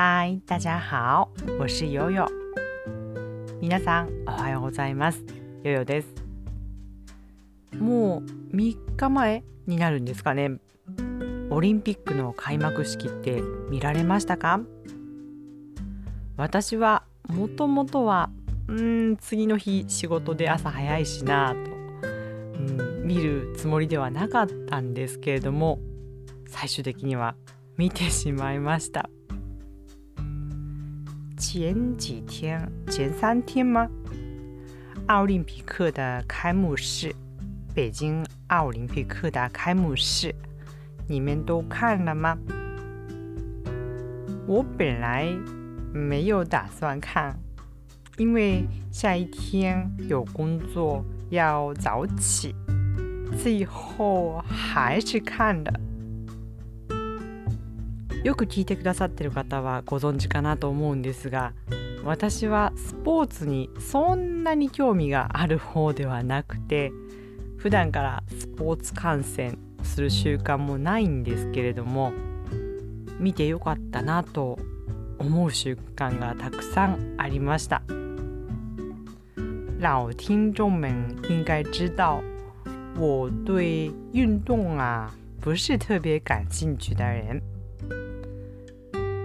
[0.00, 2.24] 嗨，大家好，我是悠悠。
[3.60, 5.24] 皆さんおはようございます。
[5.64, 6.14] ヨヨです。
[7.76, 10.60] もう3日前になるんですかね。
[11.50, 14.60] オリンピックの開幕式って見られましたか？
[16.36, 18.30] 私はもともとは
[18.68, 25.80] うん次の日仕事で朝早いしなと、うん、見るつもりではなかったんですけれども
[26.46, 27.34] 最終的には
[27.76, 29.07] 見てしまいました
[31.50, 33.88] 前几天前三天吗？
[35.06, 37.10] 奥林匹克的开幕式
[37.74, 40.34] 北京奥林匹克的开幕式
[41.08, 42.36] 你们都看了吗？
[44.46, 45.26] 我本来
[45.94, 47.34] 没有打算看
[48.18, 52.54] 因为下一天有工作要早起
[53.38, 55.80] 最后还是看了
[58.24, 61.52] よく聞いてくださってる方はご存知かなと思うんですが
[62.04, 66.92] 私はスポーツにそんなに興味がある方ではなくて
[67.56, 72.12] 普段からスポーツ観戦する習慣もないんですけれども
[73.18, 74.58] 見てよかったなと
[75.18, 77.82] 思う習慣がたくさんありました。
[79.80, 80.90] 老听众们
[81.28, 82.20] 应该知道
[82.96, 87.57] 我对运动啊不是特别感兴趣的人。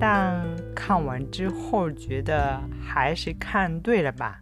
[0.00, 4.36] 但看完之后觉得还是看对了吧，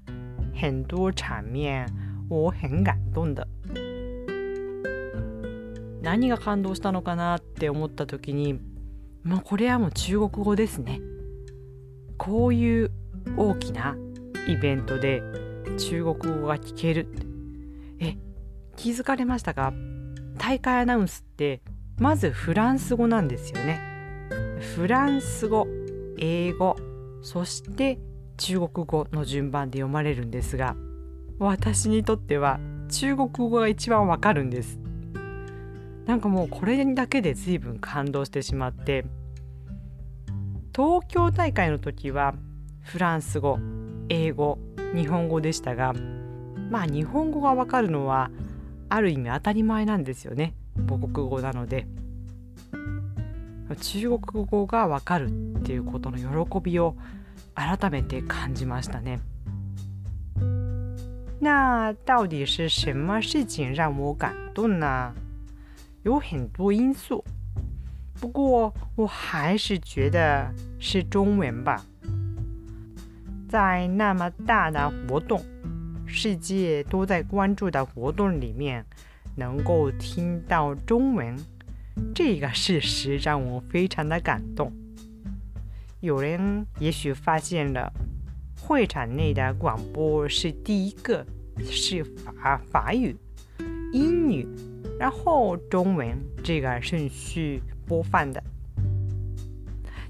[0.55, 1.87] 很多场面
[2.29, 3.47] 我很感动的。
[6.03, 8.61] 何が感動したのかなって思った時に、
[9.25, 11.01] もうこれはもう中国語ですね。
[12.19, 12.91] こういう
[13.37, 13.97] 大きな
[14.47, 15.23] イベントで
[15.79, 17.09] 中国語が聞ける。
[17.99, 18.17] え、
[18.77, 19.73] 気づかれましたか？
[20.39, 21.63] 大会アナウンスって
[21.99, 23.96] まずフランス語なんですよね。
[24.59, 25.67] フランス語
[26.19, 26.77] 英語
[27.23, 27.99] そして
[28.39, 30.77] 中国語の順番で読まれるんですが
[31.39, 32.59] 私にとっては
[32.89, 34.79] 中国語が一番わかるんです
[36.07, 39.05] なんかもうこれだけで随分感動してしまって
[40.75, 42.35] 東京大会の時は
[42.81, 43.59] フランス語
[44.09, 44.59] 英語
[44.95, 45.93] 日本語でしたが
[46.71, 48.31] まあ日本語がわかるのは
[48.89, 50.55] ある意味当たり前なんですよね
[50.89, 51.87] 母国語なので。
[53.80, 56.96] 中国語がわかるっていうことの喜びを
[57.56, 59.20] 改めて感じましたね。
[61.40, 65.14] 那到底是什么事情让我感动呢？
[66.04, 67.24] 有很多因素，
[68.20, 71.84] 不过我还是觉得是中文吧。
[73.50, 75.42] 在那么大的活动，
[76.06, 78.86] 世界都在关注的活动里面，
[79.36, 81.38] 能够听到中文。
[82.15, 84.73] 这个事实让我非常的感动。
[86.01, 87.93] 有人也许发现了，
[88.61, 91.27] 会场内的广播是第一个
[91.65, 93.17] 是法法语、
[93.93, 94.47] 英语，
[94.99, 98.43] 然后中文这个顺序播放的。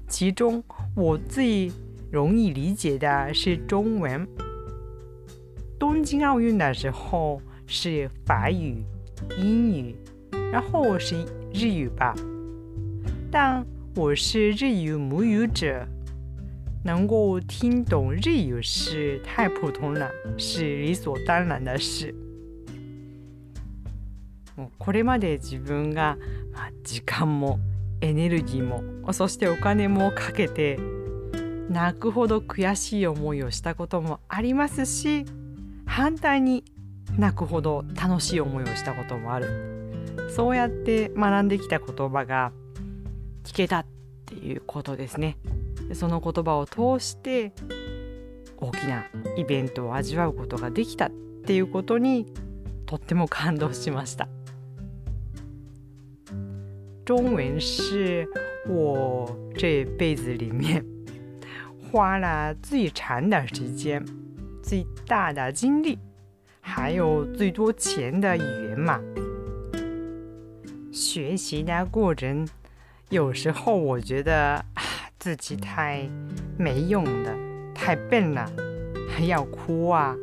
[0.07, 0.63] 其中
[0.95, 1.71] 我最
[2.11, 4.27] 容易理解的是中文。
[5.79, 8.83] 东京奥运的时候是法语、
[9.37, 9.95] 英语。
[10.51, 11.15] 然后是
[11.53, 12.15] 日语吧，
[13.31, 13.65] 但
[13.95, 15.85] 我是日语母语者，
[16.83, 22.13] 能够听懂日语是太普通了，是理所当然的事。
[24.55, 26.17] もうこれまで自分が
[26.83, 27.59] 時間も
[28.01, 30.79] エネルギーもそしてお金もかけて
[31.69, 35.25] 泣くほど悔しい思いをしたこともありますし
[35.85, 36.63] 反対に
[37.19, 39.76] 泣くほど楽しい思いをしたこともある
[40.29, 42.51] そうやって学んできた言葉が
[43.43, 43.85] 聞けたっ
[44.25, 45.37] ていうことですね。
[45.93, 47.53] その言葉を通して
[48.57, 49.05] 大きな
[49.37, 51.11] イベントを味わうことができたっ
[51.45, 52.25] ていうことに
[52.85, 54.27] とっても感動しました。
[57.05, 58.27] 中文是
[58.67, 60.83] 我这辈子里面
[61.89, 64.03] 花了最长的时间、
[64.61, 65.97] 最大的精力，
[66.59, 68.99] 还有最多钱的语言嘛。
[70.97, 72.47] 学习的过程，
[73.09, 74.83] 有时候我觉得啊
[75.19, 76.09] 自己太
[76.57, 77.37] 没用的，
[77.75, 78.51] 太笨了，
[79.07, 80.15] 还要哭啊。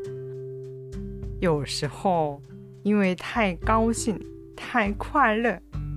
[1.40, 2.42] 有时候
[2.82, 4.18] 因为太高兴、
[4.56, 5.56] 太快乐，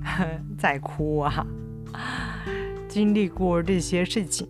[0.60, 1.44] 在哭啊。
[2.88, 4.48] 经历过这些事情，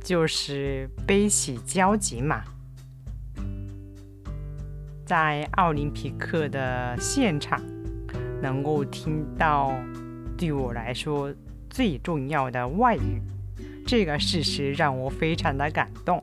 [0.00, 2.44] 就是悲喜交集嘛。
[5.04, 7.60] 在奥林匹克的现场。
[8.46, 9.72] 能够听到
[10.38, 11.34] 对我来说
[11.68, 13.20] 最重要的外语，
[13.84, 16.22] 这个事实让我非常的感動。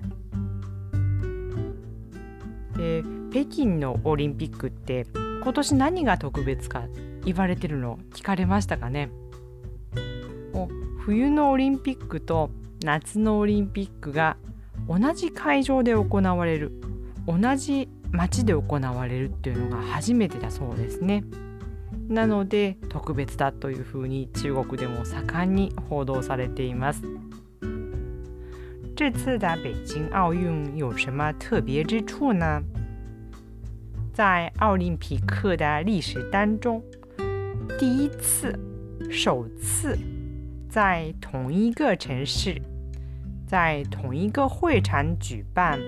[2.77, 5.05] で北京のオリンピックって
[5.43, 6.83] 今年何が特別か
[7.25, 9.09] 言われてるの聞かれましたかね？
[11.05, 12.51] 冬のオリンピックと
[12.85, 14.37] 夏のオリンピックが
[14.87, 16.71] 同じ会場で行われる
[17.27, 21.25] 同じ街で行われるっていうのが初めてだそうですね。
[22.07, 27.01] なので特別だというふうに中国でも盛んに報道されています。
[28.95, 32.61] 这次的北京奥运有什么特别之处呢？
[34.13, 36.83] 在奥林匹克的历史当中，
[37.79, 38.53] 第一次、
[39.09, 39.97] 首次
[40.69, 42.61] 在同一个城市、
[43.47, 45.79] 在同一个会场举办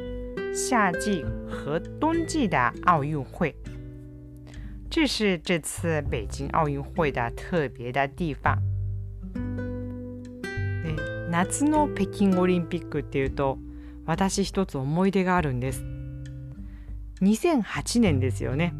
[0.51, 3.55] 夏季和冬季的奥运会。
[4.89, 8.57] 这是这次北京奥运会的特别的地方。
[11.31, 13.57] 夏の北京オリンピックっていうと
[14.05, 15.83] 私一つ思い出があるんです。
[17.21, 18.73] 2008年ですよね。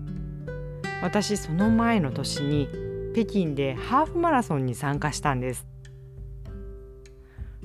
[1.01, 2.69] 私その前の年に
[3.13, 5.67] 北京でハーフマラソンに参加したんです。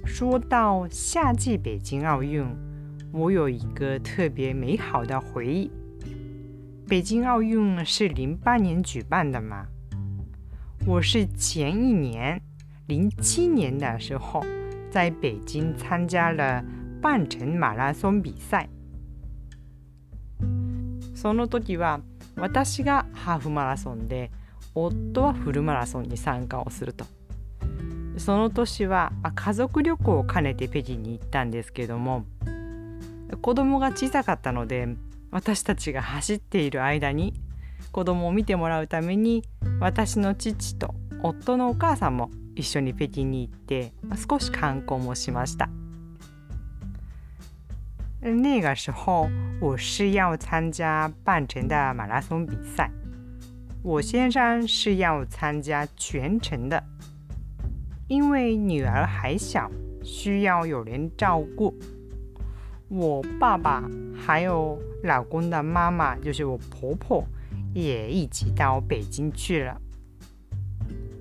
[0.04, 2.44] 说到夏季北京奥运
[3.12, 5.70] 我有一个特别美好的回忆。
[6.90, 9.64] 北京奥运是零八年举办的嘛？
[10.84, 12.42] 我是前一年
[12.88, 14.44] 零七年的时候
[14.90, 16.64] 在北京参加了
[17.00, 18.68] 半程马拉松比赛。
[21.14, 22.00] その時は
[22.34, 24.32] 私がハーフマラソンで
[24.74, 27.04] 夫はフルマラソンに参加をすると
[28.18, 32.24] その年は家族旅行を兼ねて北京に行ったんですけども
[33.40, 34.88] 子供が小さかったので
[35.30, 37.34] 私たちが走っている間に
[37.92, 39.42] 子供を見てもらうために
[39.78, 43.92] 私の父と夫のお母さんも一緒に北京に行って
[44.28, 45.68] 少し観光もしました。
[48.20, 49.30] 那个时候
[49.60, 52.90] 我是要参加半程的马拉松比赛，
[53.82, 56.82] 我先生是要参加全程的，
[58.08, 59.70] 因为女儿还小，
[60.02, 61.74] 需要有人照顾。
[62.90, 63.88] 我爸爸
[64.26, 67.24] 还有老公的妈妈，就是我婆婆，
[67.72, 69.80] 也一起到北京去了。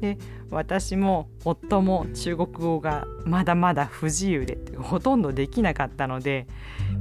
[0.01, 0.17] で
[0.49, 6.47] 私も夫も中国語がまだまだ不自由でほとんどできなかったので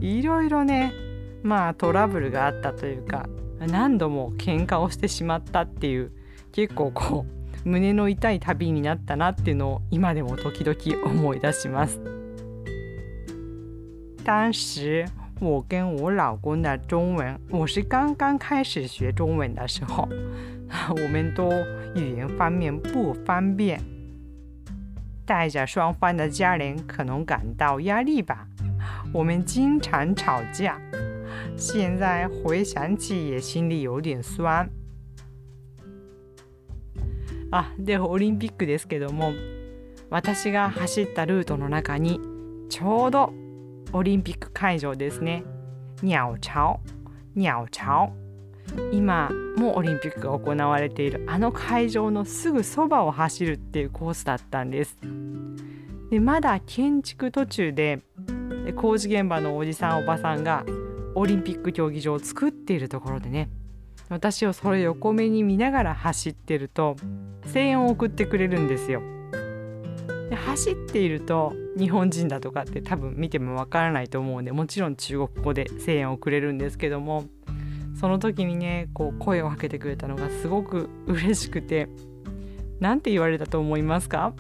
[0.01, 0.93] いろいろね
[1.43, 3.27] まあトラブルがあったというか
[3.61, 6.13] 何度も喧嘩をしてしまったっていう
[6.53, 7.25] 結構こ
[7.65, 12.18] う胸の痛い旅になったなっていうのを今でも時々思い出します。
[14.28, 15.06] 当时
[15.40, 20.08] 我跟我老公的中文，我是刚刚开始学中文的时候，
[20.90, 21.52] 我们都
[21.96, 23.82] 语言方面不方便，
[25.26, 28.48] 带着双方的家人可能感到压力吧。
[29.14, 30.80] 我们经常吵架，
[31.58, 34.70] 现在回想起也心里有点酸。
[37.52, 39.32] あ、でオリンピックですけども、
[40.10, 42.20] 私が走ったルートの中に
[42.68, 43.32] ちょうど
[43.93, 45.45] オリンピック会場ですね。
[46.03, 46.81] 鸟巢、
[47.35, 48.13] 鸟巢。
[48.93, 54.97] 今もオリンピックが行われているあの会場のすぐそばを走るっていうコースだったんです。
[56.11, 58.03] でまだ建築途中で
[58.77, 60.65] 工事現場のおじさんおばさんが
[61.15, 63.49] オリンピック競技場を作っているところでね
[64.09, 66.97] 私をそれ横目に見ながら走ってると
[67.53, 69.03] 声援を送ってくれるんですよ。
[70.59, 77.27] 走っていると日本人だとかって多分見てもわからないと思うんでもちろん中国語で声援をくれるんですけども
[78.01, 81.89] その時にねこう声をかけてくれたのがすごく嬉しくて
[82.81, 84.33] 何て言われたと思いますか？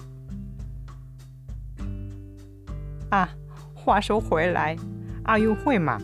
[3.11, 3.29] あ
[3.75, 4.77] 话说回来。
[5.25, 6.01] 奥运会嘛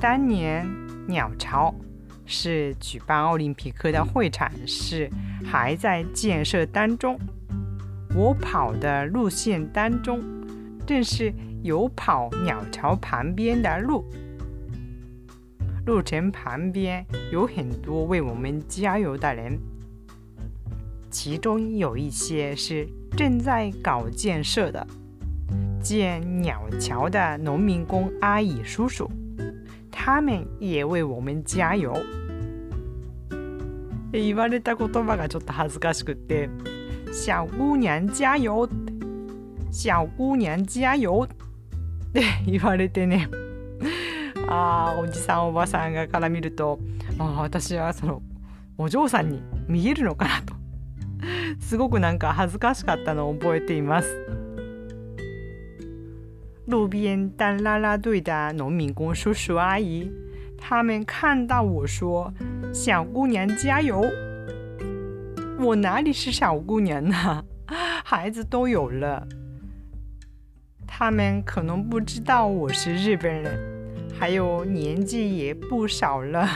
[0.00, 0.64] 当年
[1.08, 1.74] 鸟巢
[2.24, 5.10] 是举办奥林匹克的会场是
[5.44, 7.18] 还在建设当中。
[8.15, 10.21] 我跑的路线当中，
[10.87, 14.05] 正是有跑鸟巢旁边的路，
[15.85, 19.59] 路程旁边有很多为我们加油的人，
[21.09, 22.87] 其中有一些是
[23.17, 24.87] 正在搞建设的，
[25.81, 29.09] 建鸟巢的农民工阿姨叔叔，
[29.91, 31.93] 他们也为我们加油。
[34.13, 36.49] 言われた言葉がちょっと恥ずかしくて。
[37.12, 38.68] 小姑娘加油。
[39.70, 41.24] 小姑娘加油。
[41.24, 41.28] っ
[42.12, 43.28] て言われてね。
[44.48, 46.80] あおじさんおばさんがから見ると
[47.18, 48.22] あ私はその
[48.76, 50.54] お嬢さんに見えるのかなと。
[51.60, 54.08] すごくなんか恥ずかしかったのを覚えています。
[56.66, 60.08] 路边当啦啦队的农民工叔叔阿姨，
[60.56, 62.32] 他们看到我说
[62.72, 64.04] ：“小姑娘加油！”
[65.59, 67.43] 我哪里是小姑娘呢？
[68.03, 69.27] 孩子都有了。
[70.87, 73.59] 他们可能不知道我是日本人，
[74.17, 76.47] 还有年纪也不少了。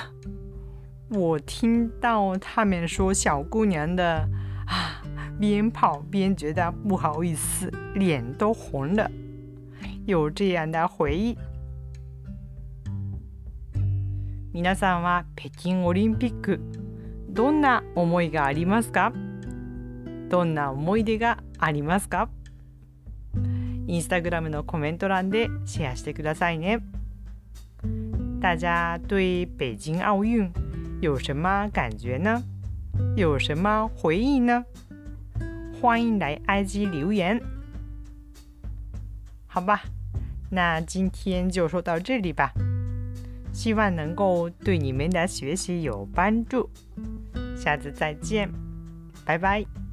[1.10, 4.28] 我听到他们说小姑娘的
[4.68, 5.02] 啊，
[5.40, 9.10] 边跑边觉得不好意思，脸都红了。
[10.06, 11.38] 有这样的回忆。
[14.52, 16.60] 皆さんは北京オリンピック
[17.35, 19.13] どんな思いがありますか？
[20.29, 22.29] どんな思い出がありますか？
[23.89, 26.79] インスタグラムのコメント欄でシェアしてくださいね。
[28.41, 30.49] 大家对北京奥运
[31.01, 32.41] 有什么感觉呢？
[33.17, 34.65] 有什么回忆呢？
[35.83, 37.43] 欢迎来 IG 留言。
[39.49, 39.83] 好吧，
[40.51, 42.53] 那今天就说到这里吧。
[43.53, 46.71] 希望能够对你们的学习有帮助。
[47.65, 48.47] 下次再见，
[49.25, 49.84] 拜拜。